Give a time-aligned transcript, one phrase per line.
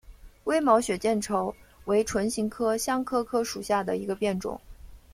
[0.45, 1.53] 微毛血见愁
[1.85, 4.59] 为唇形科香科科属下的一个变种。